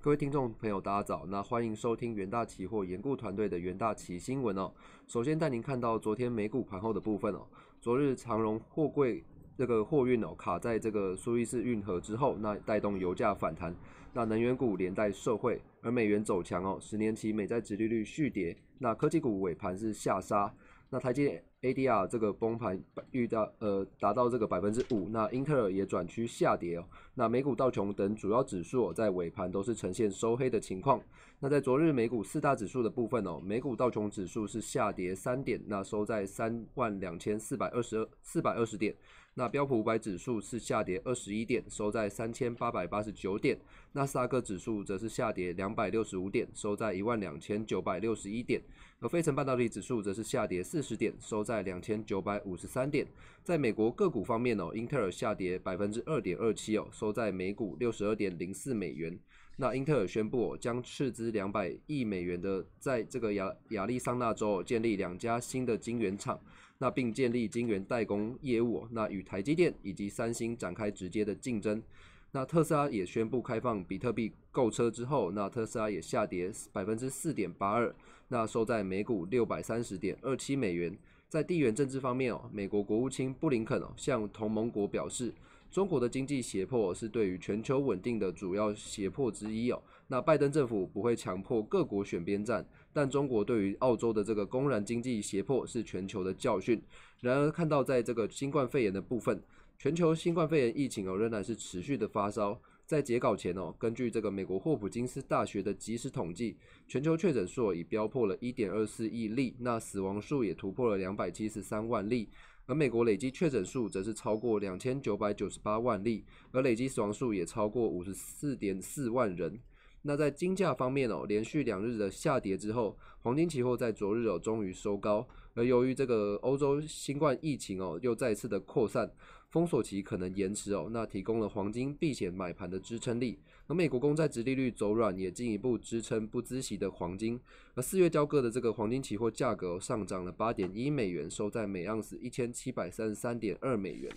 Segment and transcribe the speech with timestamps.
[0.00, 1.26] 各位听众朋友，大家早。
[1.26, 4.72] 那欢迎收听元大期货研顾团队的元大期新闻哦。
[5.08, 7.44] 首先带您看到昨天美股盘后的部分哦。
[7.80, 9.24] 昨日长荣货柜
[9.56, 13.74] 这个货运哦卡在这个苏伊士运河之后，那带动油价反弹，
[14.12, 20.54] 那能源股连带受惠，而美元走强哦，十年期美债殖利率续跌，那科技股尾盘是下杀。
[20.90, 22.80] 那台积 ADR 这个崩盘
[23.10, 26.84] 遇到呃达到这个百分之五，那英特尔也转趋下跌哦。
[27.14, 31.00] 那美股道琼等主要指数在尾盘都是呈现收黑的情况。
[31.40, 38.94] 那在昨日美股四大指数的部分哦，美股道琼指数是下跌三点，那收在三万两千四百二十二四百二十点。
[39.38, 43.56] 那标普五百指数是下跌二十一点，收在三千八百八十九点。
[43.92, 48.60] 纳斯达克指数则是下跌两百六十五点，收在一万两千九百六十一点。
[48.98, 53.06] 而费城半导体指数则是下跌四十点，收在两千九百五十三点。
[53.44, 59.16] 在美国个股方面哦，英特尔下跌百分之二点二七哦，收在每股六十二点零四美元。
[59.60, 66.40] 那英特尔宣布将斥资两百亿美元的，在这个亚亚利桑那州建立两家新的晶圆厂，
[66.78, 71.82] 那并建立晶圆代工业务，那与台积电以及三星展开直接的竞争。
[72.30, 77.94] 那特斯拉也宣布开放比特币购车之后，那特斯拉也下跌百分之四点八二，
[78.28, 80.96] 那收在每股六百三十点二七美元。
[81.28, 85.34] 在地缘政治方面哦，美国国务卿布林肯哦向同盟国表示。
[85.70, 89.78] 中国的经济胁迫是对于全球稳定的主要胁迫之一哦。
[90.06, 92.66] 那拜登政府不会强迫各国选边站，
[92.98, 96.82] 但中国对于澳洲的这个公然经济胁迫是全球的教训。
[97.20, 99.40] 然而，看到在这个新冠肺炎的部分，
[99.78, 102.60] 全球新冠肺炎疫情哦仍然是持续的发烧。
[102.86, 106.56] 在截稿前哦，根据这个美国霍普金斯大学的即时统计，
[106.88, 112.28] 全球确诊数已飙破了一点二四亿例，那死亡数也突破了两百七十三万例。
[112.66, 119.60] 而美国累计确诊数则是超过两千九百九十八万例，而累计死亡数也超过五十四点四万人。
[120.02, 125.26] 那在金价方面哦，连续两日的下跌之后，黄金期货在昨日哦终于收高。
[125.54, 129.10] 而由于这个欧洲新冠疫情哦又再次的扩散。
[129.50, 133.38] 封锁期可能延迟哦，那提供了黄金避险买盘的支撑力。
[133.66, 137.40] 而美国公债殖利率走软，也进一步支撑不孳息的黄金。
[137.74, 144.12] 而四月交割的这个黄金期货价格上涨了八点一美元，收在每盎司一千七百三十三点二美元。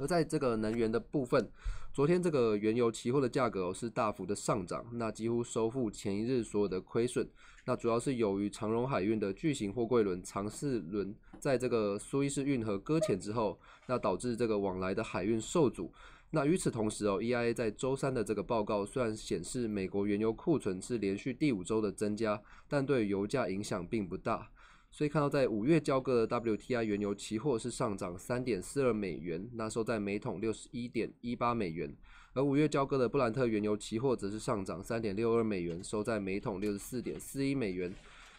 [0.00, 1.46] 而在这个能源的部分，
[1.92, 7.28] 昨天这个原油期货的价格是大幅的上涨，那几乎收复前一日所有的亏损。
[7.66, 15.92] 那主要是由于长荣海运的巨型货柜轮长四轮在这个苏伊士运河搁浅之后，那导致这个往来的海运受阻。
[16.30, 24.48] 那与此同时哦，EIA 在周三的这个报告虽然显示美国原油库存是连续第五周的增加，但对油价影响并不大。
[24.90, 31.94] 所以看到在五月交割的 WTI 原油期货是上涨三点四二美元，那收在每桶六十一点一八美元。
[32.32, 37.92] 而五月交割的布兰特原油期货则是上涨三点六二美元，收在每桶六十四点四一美元。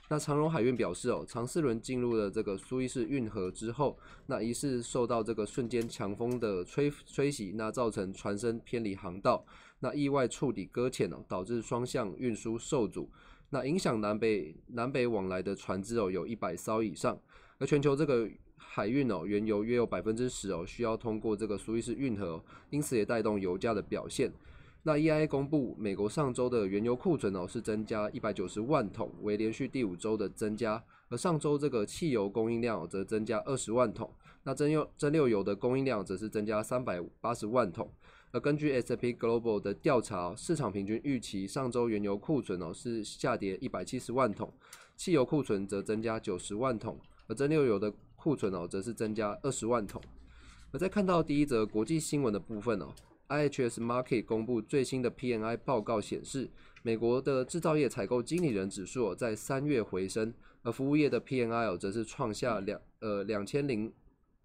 [0.10, 3.98] 那长荣海运表示哦，长四轮进入了这个苏伊士运河之后，
[4.28, 9.46] 那疑似受到这个瞬间强风的吹吹袭，那造成船身偏离航道，
[9.80, 13.10] 那意外触底搁浅哦，导致双向运输受阻。
[13.52, 17.20] 那影响南北南北往来的船只哦，有一百艘以上。
[17.60, 24.32] 而全球这个海运哦，原油约有百分之十哦，需要通过这个苏伊士运河，因此也带动油价的表现。
[24.84, 30.84] 那 EIA 公布，美国上周的原油库存哦是增加一百九十万桶，为连续第五周的增加。
[31.10, 34.10] 而上周这个汽油供应量则增加二十万桶，
[34.44, 37.92] 那蒸馏蒸馏油的供应量则是增加三百八十万桶。
[38.34, 44.54] 而根据 S&P Global 的调查，市场平均预期上周原油库存哦是下跌一百七十万桶，
[44.96, 46.98] 汽油库存则增加九十万桶，
[47.28, 50.02] 而蒸馏油的库存哦则是增加二十万桶。
[50.72, 52.94] 而在看到第一则国际新闻的部分哦
[53.28, 56.50] ，IHS Market 公布最新的 PNI 报告显示，
[56.84, 63.92] 美国的制造业采购经理人指数在三月回升，而服务业的 PNI 哦则是创下两呃两千零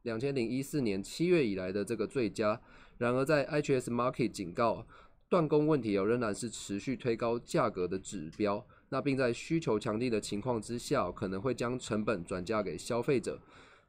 [0.03, 2.61] 两千零一四年七月以来的这个最佳。
[2.99, 4.87] 然而，在 IHS Market 警告，
[5.29, 8.67] 断供问题哦仍然是持续推高价格的指标。
[8.89, 13.39] 那并在需求强劲的情况之下，可能会将成本转嫁给消费者，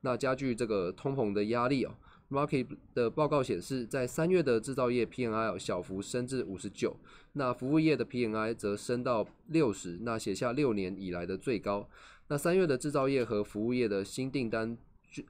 [0.01, 1.95] 那加剧这个通膨的压力哦。
[2.29, 6.97] Market 的报告显示，在三月的制造业 PNI 小幅升至五十九，
[7.33, 11.87] 那服务业的 PNI 则升到六十，那写下六年以来的最高。
[12.27, 14.77] 那三月的制造业和服务业的新订单。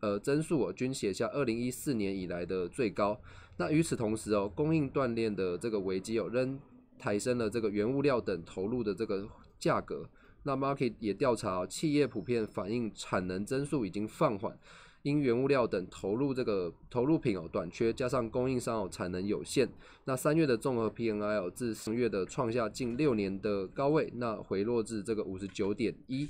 [0.01, 3.21] 呃，增速均写下二零一四年以来的最高。
[3.57, 6.59] 那与此同时哦，供应断裂的这个危机哦，仍
[6.97, 9.27] 抬升了这个原物料等投入的这个
[9.59, 10.07] 价格。
[10.43, 14.57] 那 market 也调查，企业普遍反映产能增速已经放缓，
[15.01, 19.67] 因原物料等投入这个投入品哦短缺，加上供应商哦产能有限，
[20.05, 26.29] 那三月的综合 PNI 哦自十月的创下近六年的高位，那回落至这个五十九点一。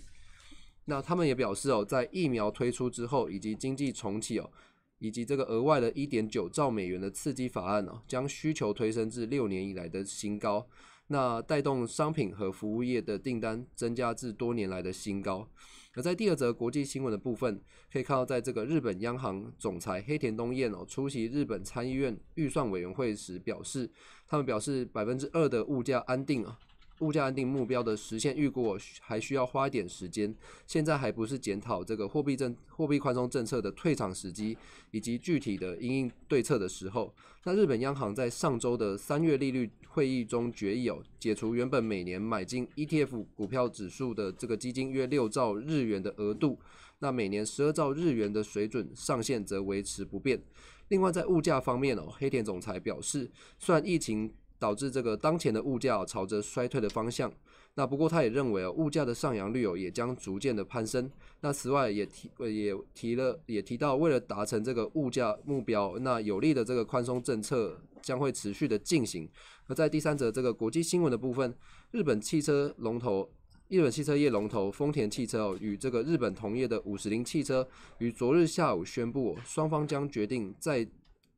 [0.85, 4.49] 那他们也表示哦，在疫苗推出之后，以及经济重启哦，
[4.99, 10.67] 以及这个额外的一点九兆美元的刺激法案哦，将需求推升至六年以来的新高，
[11.07, 15.47] 那带动商品和服务业的订单增加至多年来的新高。
[15.93, 17.59] 而在第二则国际新闻的部分，
[17.91, 23.89] 可以看到，在这个日本央行总裁黑田东彦哦出席日本参议院预算委员会时表示，
[24.27, 26.59] 他们表示百分之二的物价安定啊。
[26.99, 30.33] 物价安定目标的实现预估还需要花一点时间，
[30.65, 34.57] 现在还不是检讨这个货币政货币宽松政策的退场时机
[34.91, 37.13] 以及具体的应应对策的时候。
[37.43, 46.59] 那日本央行在上周的三月利率会议中决议哦，解除原本每年买进 ETF 股票指数的这个基金约六兆日元的额度，
[46.99, 50.41] 那每年十二兆日元的水准上限则维持不变。
[50.89, 57.31] 另外在物价方面哦，黑田总裁表示，虽然疫情导致这个当前的物价朝着衰退的方向。
[57.75, 61.11] 那不过他也认为哦，物价的上扬率哦也将逐渐的攀升。
[61.41, 69.29] 那此外也提也提了也提到，为了达成这个物价目标，那有利的这个宽松政策将会持续的进行。
[69.67, 71.55] 而在第三则这个国际新闻的部分，
[71.91, 73.29] 日本汽车龙头
[73.67, 77.67] 日本汽车业龙头丰田汽车哦与这个日本同业的五十铃汽车
[77.99, 80.87] 于昨日下午宣布，双方将决定再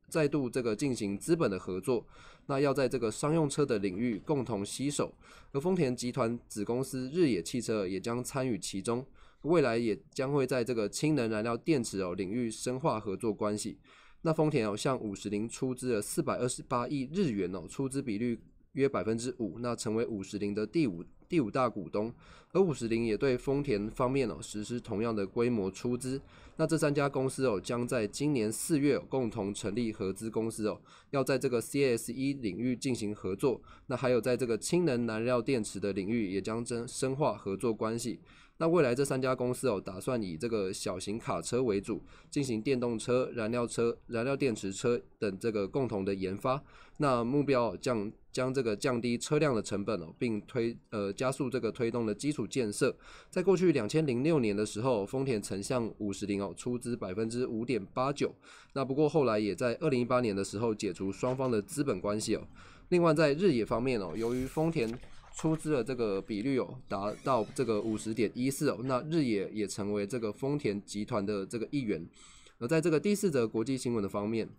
[0.08, 2.06] 再度这个进行资本的合作。
[2.50, 5.14] 那要在这个商用车的领域共同携手，
[5.52, 9.06] 而丰田集团子公司日野汽车也将参与其中，
[9.44, 13.78] 未来也将会在这个氢能燃料电池哦领域深化合作关系。
[14.24, 18.40] 那丰田哦向五十铃出资了四百二十八亿日元哦，出资比率
[18.72, 22.12] 约百分之五，那成为五十铃的第五第五大股东，
[22.52, 26.20] 而五十铃也对丰田方面哦实施同样的规模出资。
[26.58, 30.82] 那这三家公司哦，将在今年四月共同成立合资公司哦，
[31.12, 33.62] 要在这个 CSE 领域进行合作。
[33.86, 38.20] 那还有在这个氢能燃料电池的领域，也将增深化合作关系。
[38.58, 46.62] 那未来这三家公司哦，打算以这个小型卡车为主，进行电动车、燃料车、燃料电池车等这个共同的研发。
[46.98, 52.96] 那目标降将这个降低车辆的成本哦，并推呃加速这个推动的基础建设。
[53.30, 58.34] 在过去两千零六年的时候，丰田曾向五十铃哦出资百分之五点八九。
[58.74, 62.48] 那不过后来也在二零一八年的时候解除双方的资本关系哦。
[62.90, 64.92] 另外在日野方面哦，由于丰田
[65.36, 72.08] 出资的这个比率哦，达到这个五十点一四哦，那日野也成为这个丰田集团的这个一员。
[72.58, 74.50] 而在这个第四则国际新闻的方面，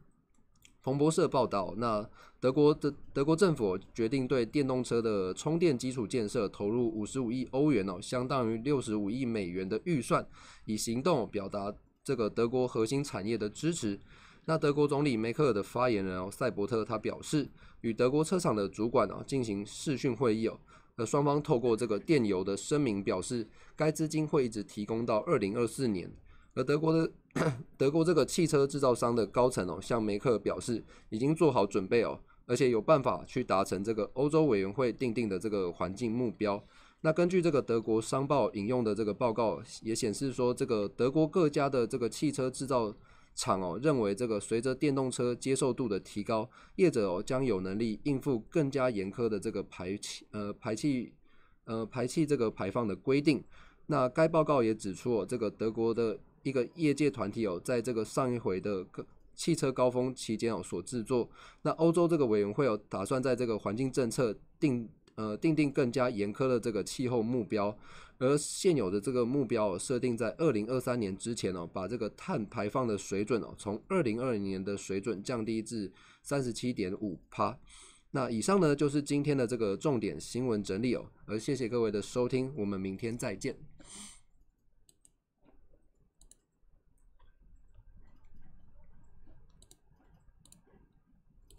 [0.82, 2.08] 彭博社报道，那
[2.40, 10.26] 德国的德国政府决定对电动车的充电基础建设投入五十五亿欧元哦，相当于六十五亿美元的预算，
[10.64, 14.00] 以行动表达这个德国核心产业的支持。
[14.46, 17.46] 那德国总理梅克尔的发言人哦塞伯特他表示，
[17.82, 20.58] 与德国车厂的主管哦进行视讯会议哦，
[20.96, 26.10] 而双方透过这个电邮的声明表示，该资金会一直提供到二零二四年。
[26.54, 27.10] 而德国的
[27.76, 36.62] 德国这个汽车制造商的高层哦向梅克表示，已经做好准备哦，而且有办法去达成这个欧洲委员会定定的这个环境目标。
[37.02, 42.94] 那根据这个德国商报引用的这个报告也显示说，这个德国各家的这个汽车制造。
[43.32, 51.14] 厂哦认为，这个随着电动车接受度的提高，业者哦将有能力应付更加严苛的这个排气呃排气
[51.64, 53.42] 呃排气这个排放的规定。
[53.86, 58.86] 那该报告也指出哦，这个德国的一个业界团体哦，在这个上一回的
[59.34, 61.28] 汽车高峰期间哦所制作。
[61.62, 67.76] 那欧洲这个委员会哦打算在这个环境政策定呃定定更加严苛的这个气候目标。
[68.18, 75.90] 而现有的这个目标设定在二零二三年之前哦，把这个碳排放的水准哦，从二零二零年的水准降低至
[76.22, 77.58] 三十七点五帕。
[78.10, 83.69] 那以上呢就是今天的这个重点新闻整理哦，而谢谢各位的收听，我们明天再见。